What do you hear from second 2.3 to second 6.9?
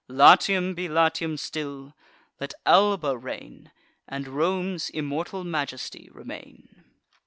let Alba reign And Rome's immortal majesty remain."